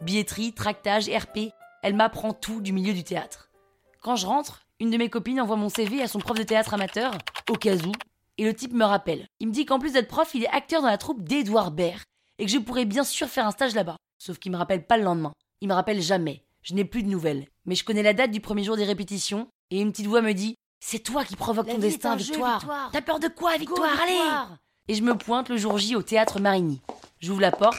Billetterie, 0.00 0.52
tractage, 0.52 1.08
RP, 1.08 1.52
elle 1.82 1.94
m'apprend 1.94 2.32
tout 2.32 2.60
du 2.60 2.72
milieu 2.72 2.94
du 2.94 3.04
théâtre. 3.04 3.50
Quand 4.00 4.16
je 4.16 4.26
rentre, 4.26 4.62
une 4.80 4.90
de 4.90 4.96
mes 4.96 5.10
copines 5.10 5.40
envoie 5.40 5.56
mon 5.56 5.68
CV 5.68 6.00
à 6.00 6.08
son 6.08 6.20
prof 6.20 6.38
de 6.38 6.44
théâtre 6.44 6.74
amateur, 6.74 7.18
au 7.50 7.54
cas 7.54 7.76
où, 7.76 7.92
et 8.38 8.44
le 8.44 8.54
type 8.54 8.72
me 8.72 8.84
rappelle. 8.84 9.26
Il 9.40 9.48
me 9.48 9.52
dit 9.52 9.66
qu'en 9.66 9.78
plus 9.78 9.92
d'être 9.92 10.08
prof, 10.08 10.30
il 10.34 10.44
est 10.44 10.48
acteur 10.48 10.80
dans 10.82 10.88
la 10.88 10.98
troupe 10.98 11.22
d'Edouard 11.22 11.72
Baird, 11.72 12.02
et 12.38 12.46
que 12.46 12.50
je 12.50 12.58
pourrais 12.58 12.84
bien 12.84 13.04
sûr 13.04 13.28
faire 13.28 13.46
un 13.46 13.50
stage 13.50 13.74
là-bas. 13.74 13.96
Sauf 14.18 14.38
qu'il 14.38 14.52
me 14.52 14.56
rappelle 14.56 14.86
pas 14.86 14.96
le 14.96 15.04
lendemain. 15.04 15.32
Il 15.60 15.68
me 15.68 15.74
rappelle 15.74 16.00
jamais. 16.00 16.44
Je 16.62 16.74
n'ai 16.74 16.84
plus 16.84 17.02
de 17.02 17.08
nouvelles. 17.08 17.46
Mais 17.66 17.74
je 17.74 17.84
connais 17.84 18.02
la 18.02 18.14
date 18.14 18.30
du 18.30 18.40
premier 18.40 18.64
jour 18.64 18.76
des 18.76 18.84
répétitions, 18.84 19.48
et 19.70 19.80
une 19.80 19.90
petite 19.90 20.06
voix 20.06 20.22
me 20.22 20.32
dit 20.32 20.54
C'est 20.80 21.00
toi 21.00 21.24
qui 21.24 21.36
provoque 21.36 21.66
ton 21.68 21.78
destin, 21.78 22.16
Victoire. 22.16 22.90
T'as 22.92 23.02
peur 23.02 23.18
de 23.18 23.28
quoi, 23.28 23.56
Victoire? 23.56 24.00
Allez 24.00 24.18
Et 24.88 24.94
je 24.94 25.02
me 25.02 25.16
pointe 25.16 25.48
le 25.48 25.56
jour 25.56 25.78
J 25.78 25.96
au 25.96 26.02
théâtre 26.02 26.40
Marigny. 26.40 26.80
J'ouvre 27.20 27.40
la 27.40 27.52
porte. 27.52 27.78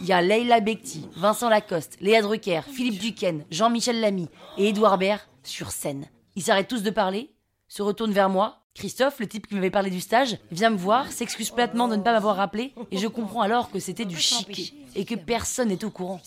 Il 0.00 0.06
y 0.06 0.12
a 0.12 0.20
Leila 0.20 0.60
Bekti, 0.60 1.08
Vincent 1.16 1.48
Lacoste, 1.48 1.96
Léa 2.00 2.20
Drucker, 2.20 2.62
Philippe 2.62 3.00
Duquesne, 3.00 3.44
Jean-Michel 3.50 4.00
Lamy 4.00 4.28
et 4.58 4.68
Édouard 4.68 4.98
Baird 4.98 5.20
sur 5.42 5.70
scène. 5.70 6.06
Ils 6.34 6.42
s'arrêtent 6.42 6.68
tous 6.68 6.82
de 6.82 6.90
parler, 6.90 7.34
se 7.68 7.82
retournent 7.82 8.12
vers 8.12 8.28
moi. 8.28 8.62
Christophe, 8.74 9.20
le 9.20 9.26
type 9.26 9.46
qui 9.46 9.54
m'avait 9.54 9.70
parlé 9.70 9.88
du 9.88 10.02
stage, 10.02 10.36
vient 10.50 10.68
me 10.68 10.76
voir, 10.76 11.10
s'excuse 11.10 11.50
platement 11.50 11.88
de 11.88 11.96
ne 11.96 12.02
pas 12.02 12.12
m'avoir 12.12 12.36
rappelé, 12.36 12.74
et 12.90 12.98
je 12.98 13.06
comprends 13.06 13.40
alors 13.40 13.70
que 13.70 13.78
c'était 13.78 14.04
du 14.04 14.18
chiquet, 14.18 14.74
et 14.94 15.06
que 15.06 15.14
personne 15.14 15.68
n'est 15.68 15.84
au 15.84 15.90
courant. 15.90 16.20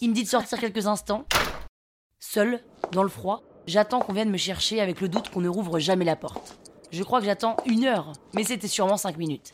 Il 0.00 0.10
me 0.10 0.14
dit 0.14 0.24
de 0.24 0.28
sortir 0.28 0.58
quelques 0.58 0.88
instants. 0.88 1.24
Seul, 2.18 2.60
dans 2.90 3.04
le 3.04 3.08
froid, 3.08 3.44
j'attends 3.68 4.00
qu'on 4.00 4.14
vienne 4.14 4.30
me 4.30 4.36
chercher 4.36 4.80
avec 4.80 5.00
le 5.00 5.08
doute 5.08 5.30
qu'on 5.30 5.42
ne 5.42 5.48
rouvre 5.48 5.78
jamais 5.78 6.04
la 6.04 6.16
porte. 6.16 6.58
Je 6.90 7.04
crois 7.04 7.20
que 7.20 7.26
j'attends 7.26 7.56
une 7.66 7.84
heure, 7.84 8.12
mais 8.34 8.42
c'était 8.42 8.66
sûrement 8.66 8.96
cinq 8.96 9.16
minutes. 9.16 9.52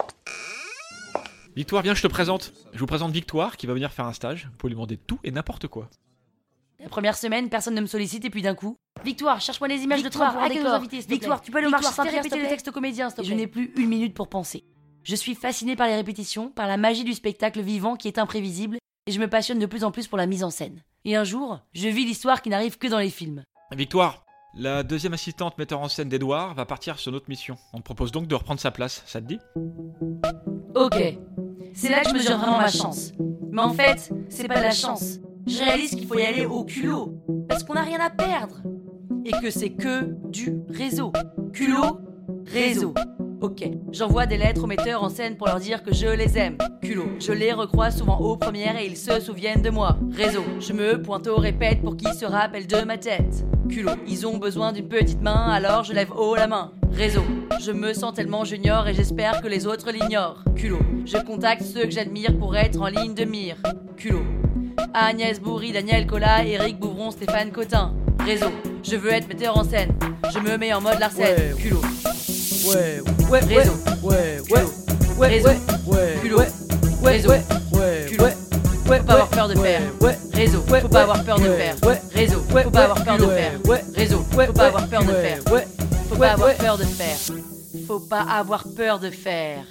Victoire, 1.58 1.82
viens, 1.82 1.94
je 1.94 2.02
te 2.02 2.06
présente. 2.06 2.52
Je 2.72 2.78
vous 2.78 2.86
présente 2.86 3.10
Victoire 3.10 3.56
qui 3.56 3.66
va 3.66 3.74
venir 3.74 3.90
faire 3.90 4.04
un 4.04 4.12
stage. 4.12 4.46
Vous 4.48 4.56
pouvez 4.58 4.70
lui 4.70 4.74
demander 4.76 4.96
tout 4.96 5.18
et 5.24 5.32
n'importe 5.32 5.66
quoi. 5.66 5.90
La 6.78 6.88
première 6.88 7.16
semaine, 7.16 7.48
personne 7.48 7.74
ne 7.74 7.80
me 7.80 7.86
sollicite 7.88 8.24
et 8.24 8.30
puis 8.30 8.42
d'un 8.42 8.54
coup, 8.54 8.76
Victoire, 9.04 9.40
cherche-moi 9.40 9.66
les 9.66 9.80
images 9.80 10.00
Victoire, 10.04 10.34
de 10.34 10.38
toi 10.38 10.40
pour 10.46 10.54
décor. 10.54 10.68
nos 10.70 10.76
invités, 10.76 11.00
Victoire, 11.00 11.40
tu 11.40 11.50
peux 11.50 11.58
le 11.58 11.64
Victoire, 11.66 11.82
marcher 11.82 11.96
Saint-Pierre, 11.96 12.22
répéter 12.22 12.28
s'il 12.28 12.30
te 12.30 12.36
le 12.36 12.42
plaît. 12.42 12.50
texte 12.50 12.70
comédien, 12.70 13.10
s'il 13.10 13.16
te 13.16 13.20
Et 13.22 13.24
plaît. 13.24 13.30
je 13.30 13.34
Je 13.34 13.40
n'ai 13.40 13.46
plus 13.48 13.72
une 13.76 13.88
minute 13.88 14.14
pour 14.14 14.28
penser. 14.28 14.62
Je 15.02 15.16
suis 15.16 15.34
fascinée 15.34 15.74
par 15.74 15.88
les 15.88 15.96
répétitions, 15.96 16.50
par 16.50 16.68
la 16.68 16.76
magie 16.76 17.02
du 17.02 17.12
spectacle 17.12 17.60
vivant 17.60 17.96
qui 17.96 18.06
est 18.06 18.18
imprévisible, 18.18 18.78
et 19.08 19.10
je 19.10 19.18
me 19.18 19.26
passionne 19.28 19.58
de 19.58 19.66
plus 19.66 19.82
en 19.82 19.90
plus 19.90 20.06
pour 20.06 20.16
la 20.16 20.26
mise 20.28 20.44
en 20.44 20.50
scène. 20.50 20.84
Et 21.04 21.16
un 21.16 21.24
jour, 21.24 21.58
je 21.74 21.88
vis 21.88 22.04
l'histoire 22.04 22.40
qui 22.40 22.50
n'arrive 22.50 22.78
que 22.78 22.86
dans 22.86 23.00
les 23.00 23.10
films. 23.10 23.42
Victoire, 23.72 24.24
la 24.54 24.84
deuxième 24.84 25.14
assistante 25.14 25.58
metteur 25.58 25.80
en 25.80 25.88
scène 25.88 26.08
d'Edouard 26.08 26.54
va 26.54 26.66
partir 26.66 27.00
sur 27.00 27.10
notre 27.10 27.28
mission. 27.28 27.56
On 27.72 27.78
te 27.78 27.82
propose 27.82 28.12
donc 28.12 28.28
de 28.28 28.34
reprendre 28.36 28.60
sa 28.60 28.70
place. 28.70 29.02
Ça 29.06 29.20
te 29.20 29.26
dit? 29.26 29.40
Ok. 30.76 31.18
C'est 31.74 31.88
là 31.88 32.02
que 32.02 32.10
je 32.10 32.14
mesure 32.14 32.38
vraiment 32.38 32.58
ma 32.58 32.68
chance. 32.68 33.12
Mais 33.50 33.62
en 33.62 33.72
fait, 33.72 34.10
c'est 34.28 34.48
pas 34.48 34.60
la 34.60 34.70
chance. 34.70 35.18
Je 35.46 35.58
réalise 35.58 35.90
qu'il 35.90 36.06
faut 36.06 36.18
y 36.18 36.24
aller 36.24 36.44
au 36.44 36.64
culot. 36.64 37.14
Parce 37.48 37.64
qu'on 37.64 37.74
n'a 37.74 37.82
rien 37.82 38.00
à 38.00 38.10
perdre. 38.10 38.62
Et 39.24 39.32
que 39.42 39.50
c'est 39.50 39.70
que 39.70 40.14
du 40.28 40.58
réseau. 40.68 41.12
Culot, 41.52 42.00
réseau. 42.46 42.94
Ok. 43.40 43.68
J'envoie 43.92 44.26
des 44.26 44.36
lettres 44.36 44.64
aux 44.64 44.66
metteurs 44.66 45.02
en 45.02 45.08
scène 45.08 45.36
pour 45.36 45.46
leur 45.46 45.60
dire 45.60 45.82
que 45.82 45.94
je 45.94 46.08
les 46.08 46.36
aime. 46.36 46.58
Culot. 46.82 47.08
Je 47.20 47.32
les 47.32 47.52
recroise 47.52 47.96
souvent 47.96 48.18
aux 48.18 48.36
premières 48.36 48.76
et 48.78 48.86
ils 48.86 48.96
se 48.96 49.20
souviennent 49.20 49.62
de 49.62 49.70
moi. 49.70 49.96
Réseau. 50.10 50.42
Je 50.60 50.72
me 50.72 51.00
pointe 51.00 51.26
au 51.28 51.36
répète 51.36 51.80
pour 51.82 51.96
qu'ils 51.96 52.14
se 52.14 52.24
rappellent 52.24 52.66
de 52.66 52.82
ma 52.82 52.98
tête. 52.98 53.44
Culot. 53.68 53.92
Ils 54.06 54.26
ont 54.26 54.38
besoin 54.38 54.72
d'une 54.72 54.88
petite 54.88 55.20
main, 55.20 55.48
alors 55.50 55.84
je 55.84 55.92
lève 55.92 56.10
haut 56.16 56.34
la 56.34 56.46
main. 56.46 56.72
Réseau. 56.92 57.22
Je 57.60 57.70
me 57.72 57.92
sens 57.92 58.14
tellement 58.14 58.44
junior 58.44 58.88
et 58.88 58.94
j'espère 58.94 59.40
que 59.42 59.48
les 59.48 59.66
autres 59.66 59.90
l'ignorent. 59.90 60.42
Culot. 60.56 60.78
Je 61.04 61.18
contacte 61.18 61.62
ceux 61.62 61.82
que 61.84 61.90
j'admire 61.90 62.36
pour 62.38 62.56
être 62.56 62.80
en 62.80 62.86
ligne 62.88 63.14
de 63.14 63.24
mire. 63.24 63.56
Culot. 63.96 64.22
Agnès 64.94 65.40
Bourri, 65.40 65.72
Daniel 65.72 66.06
Collat, 66.06 66.44
Éric 66.44 66.78
Bouvron, 66.78 67.10
Stéphane 67.10 67.50
Cotin. 67.50 67.94
Réseau. 68.24 68.50
Je 68.82 68.96
veux 68.96 69.12
être 69.12 69.28
metteur 69.28 69.56
en 69.56 69.64
scène. 69.64 69.92
Je 70.32 70.38
me 70.38 70.56
mets 70.56 70.72
en 70.72 70.80
mode 70.80 70.98
Larsen. 70.98 71.54
Culot. 71.58 71.80
Ouais, 72.68 73.00
ouais, 73.30 73.40
Réseau. 73.40 73.72
ouais, 74.02 74.40
ouais, 74.40 74.40
Culot. 74.42 74.70
ouais, 75.18 75.28
Réseau. 75.28 75.48
ouais, 75.48 76.18
Culot. 76.22 76.38
ouais, 76.38 76.46
ouais, 77.02 77.10
Réseau. 77.12 77.28
ouais, 77.30 77.42
ouais, 77.72 78.06
Culot. 78.08 78.24
ouais, 78.24 78.98
Faut 78.98 79.04
pas 79.04 79.12
avoir 79.12 79.28
peur 79.28 79.48
de 79.48 79.54
ouais, 79.56 79.68
faire. 79.68 79.82
ouais, 80.00 80.18
Réseau. 80.34 80.64
ouais, 80.70 80.80
Faut 80.80 80.88
pas 80.88 80.94
ouais, 80.96 81.02
avoir 81.02 81.24
peur 81.24 81.38
de 81.38 81.42
ouais, 81.48 81.56
faire. 81.56 81.76
ouais, 81.86 81.97
Réseau. 82.18 82.40
ouais, 82.52 82.64
Faut 82.64 82.70
pas 82.70 82.84
avoir 82.84 83.04
peur 83.04 83.18
de 83.18 83.26
faire. 83.26 83.52
ouais, 83.66 83.84
Réseau. 83.94 84.18
ouais, 84.36 84.46
Faut 84.46 84.52
pas 84.52 84.62
ouais, 84.62 84.66
avoir 84.68 84.88
peur 84.88 85.04
de 85.04 85.12
faire. 85.12 85.52
ouais, 85.52 85.66
Faut 86.08 86.14
ouais, 86.16 86.18
pas 86.18 86.32
avoir 86.32 86.56
peur 86.56 86.78
de 86.78 86.84
faire. 86.84 87.16
Faut 87.86 88.00
pas 88.00 88.20
avoir 88.22 88.64
peur 88.76 88.98
de 88.98 89.10
faire. 89.10 89.64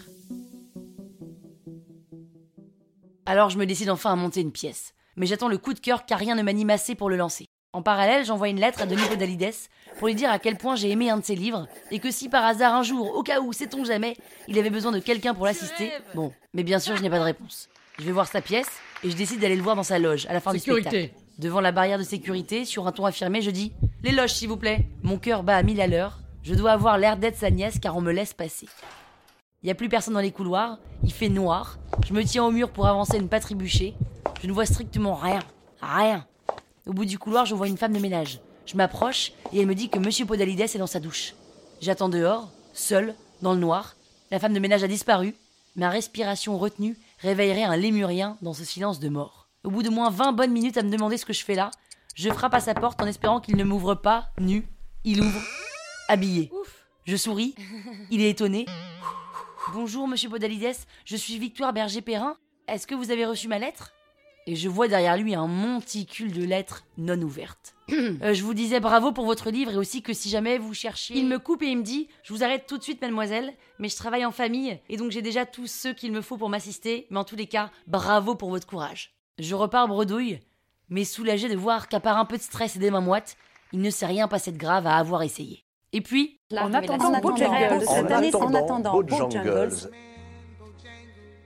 Alors 3.26 3.50
je 3.50 3.58
me 3.58 3.66
décide 3.66 3.90
enfin 3.90 4.14
à 4.14 4.16
monter 4.16 4.42
une 4.42 4.52
pièce. 4.52 4.94
Mais 5.18 5.26
j'attends 5.26 5.50
le 5.50 5.58
coup 5.58 5.74
de 5.74 5.80
cœur 5.80 6.06
car 6.06 6.20
rien 6.20 6.36
ne 6.36 6.42
m'anime 6.44 6.70
assez 6.70 6.96
pour 6.96 7.10
le 7.10 7.18
lancer. 7.18 7.48
En 7.74 7.82
parallèle, 7.82 8.24
j'envoie 8.26 8.48
une 8.48 8.60
lettre 8.62 8.82
à 8.82 8.86
Denis 8.86 9.04
Podalides 9.10 9.54
pour 10.00 10.08
lui 10.08 10.16
dire 10.16 10.32
à 10.32 10.40
quel 10.40 10.58
point 10.58 10.76
j'ai 10.76 10.90
aimé 10.90 11.10
un 11.10 11.18
de 11.18 11.26
ses 11.26 11.36
livres 11.36 11.68
et 11.92 12.00
que 12.00 12.12
si 12.12 12.30
par 12.30 12.46
hasard 12.46 12.74
un 12.74 12.84
jour, 12.84 13.14
au 13.16 13.24
cas 13.24 13.42
où, 13.42 13.52
sait-on 13.52 13.84
jamais, 13.84 14.16
il 14.48 14.58
avait 14.58 14.70
besoin 14.70 14.92
de 14.94 15.00
quelqu'un 15.00 15.34
pour 15.34 15.46
l'assister. 15.46 15.92
Bon, 16.16 16.32
mais 16.54 16.64
bien 16.64 16.80
sûr, 16.80 16.96
je 16.96 17.02
n'ai 17.02 17.10
pas 17.10 17.20
de 17.20 17.24
réponse. 17.24 17.68
Je 18.00 18.06
vais 18.06 18.12
voir 18.14 18.28
sa 18.28 18.42
pièce 18.42 18.70
et 19.04 19.10
je 19.12 19.16
décide 19.18 19.40
d'aller 19.42 19.56
le 19.58 19.64
voir 19.64 19.76
dans 19.76 19.84
sa 19.84 20.00
loge 20.00 20.26
à 20.30 20.34
la 20.34 20.40
fin 20.40 20.54
du 20.54 20.60
Sécurité. 20.60 20.90
spectacle. 20.90 21.27
Devant 21.38 21.62
la 21.62 21.72
barrière 21.72 22.00
de 22.00 22.04
sécurité, 22.04 22.66
sur 22.66 22.88
un 22.88 22.92
ton 22.92 23.06
affirmé, 23.06 23.42
je 23.42 23.52
dis 23.52 23.72
Les 24.04 24.12
loges, 24.12 24.34
s'il 24.34 24.50
vous 24.50 24.58
plaît. 24.58 24.88
Mon 25.04 25.20
cœur 25.20 25.44
bat 25.44 25.58
à 25.58 25.62
mille 25.62 25.80
à 25.80 25.88
l'heure. 25.88 26.20
Je 26.42 26.56
dois 26.56 26.72
avoir 26.72 26.98
l'air 26.98 27.18
d'être 27.18 27.38
sa 27.38 27.52
nièce 27.52 27.78
car 27.80 27.96
on 27.96 28.02
me 28.02 28.12
laisse 28.12 28.34
passer. 28.34 28.68
Il 29.62 29.68
n'y 29.68 29.72
a 29.72 29.76
plus 29.76 29.90
personne 29.90 30.16
dans 30.16 30.20
les 30.20 30.32
couloirs, 30.32 30.80
il 31.04 31.12
fait 31.12 31.30
noir. 31.30 31.78
Je 32.08 32.14
me 32.14 32.24
tiens 32.24 32.44
au 32.44 32.52
mur 32.52 32.72
pour 32.72 32.88
avancer 32.88 33.18
une 33.18 33.30
pas 33.30 33.40
trébucher. 33.40 33.94
Je 34.42 34.48
ne 34.48 34.52
vois 34.52 34.66
strictement 34.66 35.14
rien. 35.14 35.40
Rien. 35.82 36.26
Au 36.88 36.94
bout 36.94 37.06
du 37.06 37.20
couloir, 37.20 37.46
je 37.46 37.54
vois 37.54 37.68
une 37.68 37.78
femme 37.78 37.94
de 37.94 38.00
ménage. 38.00 38.40
Je 38.66 38.76
m'approche 38.76 39.32
et 39.54 39.60
elle 39.60 39.68
me 39.68 39.76
dit 39.76 39.90
que 39.90 40.00
Monsieur 40.00 40.26
Podalides 40.26 40.62
est 40.62 40.78
dans 40.78 40.88
sa 40.88 41.00
douche. 41.00 41.36
J'attends 41.82 42.10
dehors, 42.10 42.50
seul, 42.74 43.14
dans 43.42 43.54
le 43.54 43.60
noir. 43.60 43.96
La 44.32 44.40
femme 44.40 44.54
de 44.54 44.60
ménage 44.60 44.84
a 44.84 44.88
disparu. 44.88 45.36
Ma 45.76 45.90
respiration 45.90 46.58
retenue 46.58 46.98
réveillerait 47.20 47.64
un 47.64 47.78
lémurien 47.78 48.38
dans 48.42 48.54
ce 48.54 48.64
silence 48.64 49.00
de 49.00 49.10
mort. 49.10 49.47
Au 49.64 49.70
bout 49.70 49.84
de 49.84 49.90
moins 49.90 50.10
20 50.10 50.34
bonnes 50.34 50.52
minutes 50.52 50.78
à 50.78 50.84
me 50.84 50.90
demander 50.90 51.18
ce 51.18 51.26
que 51.26 51.34
je 51.34 51.44
fais 51.44 51.56
là, 51.56 51.72
je 52.16 52.30
frappe 52.30 52.54
à 52.54 52.60
sa 52.60 52.74
porte 52.74 53.02
en 53.02 53.08
espérant 53.08 53.40
qu'il 53.40 53.56
ne 53.58 53.64
m'ouvre 53.64 53.96
pas, 53.96 54.30
nu. 54.40 54.68
Il 55.04 55.22
ouvre, 55.22 55.42
habillé. 56.08 56.52
Je 57.06 57.16
souris. 57.16 57.56
Il 58.12 58.22
est 58.22 58.30
étonné. 58.30 58.66
Bonjour, 59.74 60.08
monsieur 60.08 60.30
Podalides, 60.30 60.76
je 61.06 61.16
suis 61.16 61.38
Victoire 61.38 61.74
Berger-Perrin. 61.74 62.38
Est-ce 62.68 62.88
que 62.88 62.96
vous 62.96 63.12
avez 63.12 63.26
reçu 63.26 63.48
ma 63.48 63.60
lettre? 63.60 63.94
Et 64.46 64.56
je 64.56 64.70
vois 64.70 64.88
derrière 64.88 65.18
lui 65.18 65.36
un 65.36 65.48
monticule 65.48 66.32
de 66.32 66.44
lettres 66.44 66.86
non 66.98 67.22
ouvertes. 67.22 67.74
Euh, 68.22 68.34
je 68.34 68.44
vous 68.44 68.54
disais 68.54 68.82
bravo 68.82 69.12
pour 69.14 69.26
votre 69.26 69.50
livre 69.50 69.72
et 69.72 69.78
aussi 69.78 70.02
que 70.02 70.12
si 70.12 70.30
jamais 70.30 70.58
vous 70.58 70.74
cherchiez. 70.74 71.18
Il 71.18 71.28
me 71.28 71.40
coupe 71.40 71.62
et 71.62 71.68
il 71.68 71.78
me 71.78 71.84
dit 71.84 72.10
Je 72.24 72.34
vous 72.34 72.44
arrête 72.44 72.66
tout 72.68 72.78
de 72.78 72.84
suite, 72.84 73.02
mademoiselle, 73.02 73.54
mais 73.80 73.88
je 73.90 73.96
travaille 73.96 74.26
en 74.26 74.32
famille 74.32 74.80
et 74.90 74.98
donc 74.98 75.12
j'ai 75.12 75.22
déjà 75.22 75.46
tous 75.46 75.68
ceux 75.68 75.94
qu'il 75.94 76.12
me 76.12 76.22
faut 76.22 76.38
pour 76.38 76.50
m'assister, 76.50 77.08
mais 77.10 77.20
en 77.20 77.24
tous 77.24 77.36
les 77.38 77.48
cas, 77.48 77.72
bravo 77.86 78.36
pour 78.36 78.50
votre 78.50 78.68
courage. 78.68 79.17
Je 79.40 79.54
repars 79.54 79.88
bredouille, 79.88 80.40
mais 80.90 81.04
soulagé 81.06 81.48
de 81.48 81.56
voir 81.56 81.88
qu'à 81.90 82.00
part 82.00 82.18
un 82.18 82.26
peu 82.26 82.38
de 82.38 82.42
stress 82.42 82.76
et 82.76 82.80
des 82.80 82.90
mains 82.90 83.02
moites, 83.02 83.38
il 83.72 83.82
ne 83.82 83.90
s'est 83.90 84.06
rien 84.06 84.28
passé 84.28 84.52
de 84.52 84.58
grave 84.58 84.88
à 84.88 84.98
avoir 84.98 85.22
essayé. 85.22 85.64
Et 85.94 86.02
puis, 86.02 86.40
En 86.52 86.74
attendant 86.74 87.20
Bojangles, 87.20 87.86
cette 87.88 88.12
année, 88.12 88.36
en 88.36 88.54
attendant 88.54 88.94
Bojangles, 88.94 89.92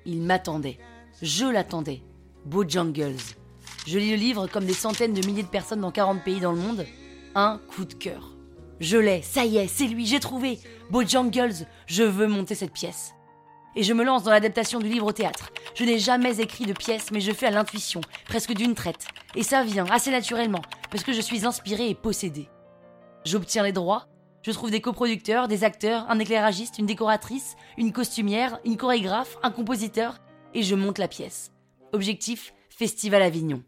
Il 0.05 0.21
m'attendait. 0.21 0.79
Je 1.21 1.45
l'attendais. 1.45 2.01
Bojangles. 2.45 3.17
Je 3.85 3.99
lis 3.99 4.11
le 4.11 4.17
livre 4.17 4.47
comme 4.47 4.65
des 4.65 4.73
centaines 4.73 5.13
de 5.13 5.25
milliers 5.25 5.43
de 5.43 5.47
personnes 5.47 5.81
dans 5.81 5.91
40 5.91 6.23
pays 6.23 6.39
dans 6.39 6.51
le 6.53 6.59
monde. 6.59 6.85
Un 7.35 7.59
coup 7.67 7.85
de 7.85 7.93
cœur. 7.93 8.35
Je 8.79 8.97
l'ai, 8.97 9.21
ça 9.21 9.45
y 9.45 9.57
est, 9.57 9.67
c'est 9.67 9.87
lui, 9.87 10.05
j'ai 10.05 10.19
trouvé. 10.19 10.59
Bojangles, 10.89 11.67
je 11.85 12.03
veux 12.03 12.27
monter 12.27 12.55
cette 12.55 12.73
pièce. 12.73 13.13
Et 13.75 13.83
je 13.83 13.93
me 13.93 14.03
lance 14.03 14.23
dans 14.23 14.31
l'adaptation 14.31 14.79
du 14.79 14.89
livre 14.89 15.07
au 15.07 15.11
théâtre. 15.11 15.49
Je 15.75 15.85
n'ai 15.85 15.99
jamais 15.99 16.39
écrit 16.39 16.65
de 16.65 16.73
pièce, 16.73 17.11
mais 17.11 17.21
je 17.21 17.31
fais 17.31 17.47
à 17.47 17.51
l'intuition, 17.51 18.01
presque 18.25 18.53
d'une 18.53 18.75
traite. 18.75 19.07
Et 19.35 19.43
ça 19.43 19.63
vient 19.63 19.85
assez 19.85 20.11
naturellement, 20.11 20.61
parce 20.89 21.03
que 21.03 21.13
je 21.13 21.21
suis 21.21 21.45
inspirée 21.45 21.89
et 21.89 21.95
possédée. 21.95 22.49
J'obtiens 23.25 23.63
les 23.63 23.71
droits, 23.71 24.07
je 24.43 24.51
trouve 24.51 24.71
des 24.71 24.81
coproducteurs, 24.81 25.47
des 25.47 25.63
acteurs, 25.63 26.09
un 26.09 26.17
éclairagiste, 26.17 26.79
une 26.79 26.87
décoratrice, 26.87 27.55
une 27.77 27.93
costumière, 27.93 28.59
une 28.65 28.75
chorégraphe, 28.75 29.37
un 29.43 29.51
compositeur, 29.51 30.17
et 30.53 30.63
je 30.63 30.75
monte 30.75 30.97
la 30.97 31.07
pièce. 31.07 31.51
Objectif 31.93 32.53
Festival 32.69 33.21
Avignon. 33.21 33.61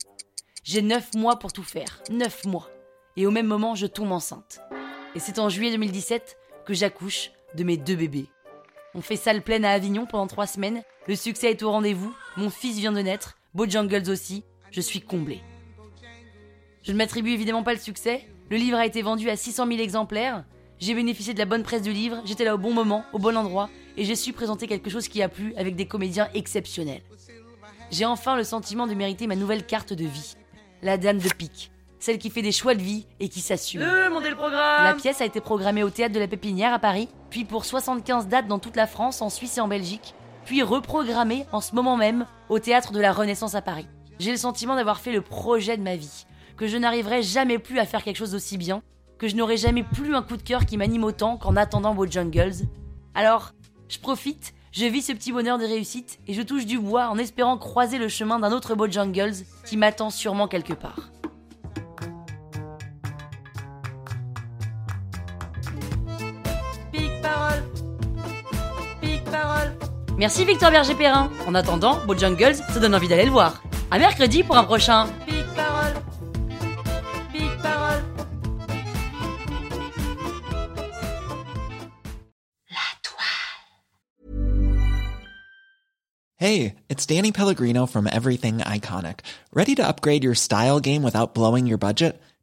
J'ai 0.64 0.82
neuf 0.82 1.14
mois 1.14 1.38
pour 1.38 1.54
tout 1.54 1.64
faire, 1.64 2.02
neuf 2.10 2.46
mois. 2.46 2.70
Et 3.16 3.28
au 3.28 3.32
même 3.32 3.46
moment, 3.46 3.76
je 3.76 3.86
tombe 3.86 4.12
enceinte. 4.12 4.62
Et 5.14 5.20
c'est 5.20 5.38
en 5.38 5.50
juillet 5.50 5.72
2017 5.72 6.38
que 6.66 6.74
j'accouche 6.74 7.32
de 7.56 7.64
mes 7.64 7.78
deux 7.78 7.96
bébés. 7.96 8.33
On 8.96 9.02
fait 9.02 9.16
salle 9.16 9.42
pleine 9.42 9.66
à 9.66 9.72
Avignon 9.72 10.06
pendant 10.06 10.28
trois 10.28 10.48
semaines, 10.48 10.84
le 11.08 11.16
succès 11.16 11.50
est 11.52 11.64
au 11.64 11.72
rendez-vous, 11.72 12.14
mon 12.38 12.50
fils 12.50 12.78
vient 12.78 12.92
de 12.92 13.02
naître, 13.02 13.38
Bojangles 13.54 14.10
aussi, 14.10 14.44
je 14.72 14.82
suis 14.82 15.02
comblée. 15.02 15.42
Je 16.84 16.92
ne 16.92 16.98
m'attribue 16.98 17.32
évidemment 17.32 17.64
pas 17.64 17.74
le 17.74 17.80
succès, 17.80 18.28
le 18.50 18.58
livre 18.58 18.78
a 18.78 18.86
été 18.86 19.02
vendu 19.02 19.30
à 19.30 19.36
600 19.36 19.68
000 19.68 19.80
exemplaires, 19.80 20.46
j'ai 20.80 20.94
bénéficié 20.94 21.34
de 21.34 21.40
la 21.40 21.46
bonne 21.46 21.64
presse 21.64 21.82
du 21.82 21.92
livre, 21.92 22.22
j'étais 22.26 22.46
là 22.46 22.54
au 22.54 22.58
bon 22.60 22.74
moment, 22.74 23.04
au 23.14 23.20
bon 23.20 23.36
endroit, 23.36 23.70
et 23.98 24.06
j'ai 24.06 24.16
su 24.16 24.34
présenter 24.34 24.68
quelque 24.68 24.90
chose 24.90 25.08
qui 25.08 25.22
a 25.24 25.30
plu 25.30 25.54
avec 25.58 25.76
des 25.76 25.88
comédiens 25.88 26.28
exceptionnels. 26.34 27.02
J'ai 27.90 28.06
enfin 28.06 28.36
le 28.36 28.44
sentiment 28.44 28.88
de 28.88 28.94
mériter 28.94 29.28
ma 29.28 29.36
nouvelle 29.36 29.66
carte 29.66 29.94
de 29.94 30.06
vie. 30.06 30.36
La 30.82 30.98
dame 30.98 31.20
de 31.20 31.30
pique. 31.30 31.72
Celle 32.00 32.18
qui 32.18 32.30
fait 32.30 32.42
des 32.42 32.52
choix 32.52 32.76
de 32.76 32.82
vie 32.82 33.06
et 33.20 33.30
qui 33.30 33.40
s'assume. 33.40 33.82
le 33.82 34.36
programme 34.36 34.84
La 34.84 34.94
pièce 34.94 35.22
a 35.22 35.26
été 35.26 35.40
programmée 35.40 35.84
au 35.84 35.90
théâtre 35.90 36.14
de 36.14 36.20
la 36.20 36.28
Pépinière 36.28 36.74
à 36.74 36.80
Paris, 36.80 37.08
puis 37.34 37.46
pour 37.46 37.66
75 37.66 38.28
dates 38.28 38.48
dans 38.48 38.60
toute 38.60 38.76
la 38.76 38.86
France, 38.86 39.24
en 39.24 39.32
Suisse 39.32 39.58
et 39.58 39.62
en 39.62 39.68
Belgique, 39.68 40.14
puis 40.46 40.62
reprogrammée 40.62 41.48
en 41.52 41.62
ce 41.62 41.74
moment 41.74 41.98
même 41.98 42.28
au 42.48 42.60
théâtre 42.60 42.92
de 42.94 43.00
la 43.00 43.12
Renaissance 43.12 43.56
à 43.56 43.64
Paris. 43.64 43.88
J'ai 44.20 44.30
le 44.30 44.38
sentiment 44.38 44.76
d'avoir 44.76 45.00
fait 45.00 45.12
le 45.12 45.22
projet 45.22 45.76
de 45.76 45.82
ma 45.82 45.96
vie, 45.96 46.28
que 46.58 46.68
je 46.68 46.78
n'arriverai 46.78 47.24
jamais 47.24 47.58
plus 47.58 47.80
à 47.80 47.88
faire 47.88 48.04
quelque 48.04 48.18
chose 48.18 48.34
d'aussi 48.34 48.60
bien, 48.60 48.84
que 49.18 49.28
je 49.28 49.36
n'aurai 49.36 49.58
jamais 49.58 49.82
plus 49.82 50.14
un 50.14 50.22
coup 50.22 50.38
de 50.38 50.44
cœur 50.44 50.68
qui 50.68 50.78
m'anime 50.78 51.06
autant 51.06 51.38
qu'en 51.38 51.56
attendant 51.56 51.96
vos 51.96 52.06
jungles. 52.06 52.68
Alors, 53.16 53.54
je 53.90 53.98
profite, 53.98 54.54
je 54.72 54.86
vis 54.86 55.02
ce 55.02 55.14
petit 55.14 55.32
bonheur 55.32 55.58
de 55.58 55.66
réussite 55.66 56.20
et 56.28 56.36
je 56.36 56.42
touche 56.44 56.68
du 56.68 56.78
bois 56.78 57.08
en 57.08 57.18
espérant 57.18 57.58
croiser 57.58 57.98
le 57.98 58.10
chemin 58.10 58.38
d'un 58.38 58.52
autre 58.52 58.76
beau 58.76 58.88
jungles 58.88 59.34
qui 59.66 59.76
m'attend 59.76 60.12
sûrement 60.12 60.48
quelque 60.48 60.74
part. 60.74 61.13
Merci 70.24 70.46
Victor 70.46 70.72
Berger-Perrin. 70.72 71.30
En 71.46 71.54
attendant, 71.54 72.00
Bojangles, 72.06 72.56
ça 72.56 72.80
donne 72.80 72.96
envie 72.96 73.10
d'aller 73.10 73.26
le 73.26 73.32
voir. 73.32 73.62
À 73.92 74.00
mercredi 74.00 74.42
pour 74.42 74.56
un 74.56 74.64
prochain. 74.64 75.08
Pique 75.26 75.44
parole 75.54 75.94
parole 77.62 78.04
Hey, 86.38 86.76
it's 86.88 87.06
Danny 87.06 87.34
Pellegrino 87.34 87.86
from 87.86 88.08
Everything 88.08 88.60
Iconic. 88.60 89.20
Ready 89.54 89.76
to 89.76 89.86
upgrade 89.86 90.24
your 90.24 90.36
style 90.36 90.80
game 90.80 91.04
without 91.04 91.34
blowing 91.34 91.68
your 91.68 91.78
budget? 91.78 92.22